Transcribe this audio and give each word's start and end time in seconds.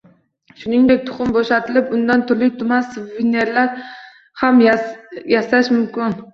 Shuningdek 0.61 1.03
tuxum 1.09 1.33
bo‘shatilib, 1.35 1.91
undan 1.99 2.25
turli 2.33 2.49
tuman 2.63 2.89
suvenirlar 2.95 3.79
ham 4.45 4.67
yasash 4.67 5.75
mumkin. 5.79 6.21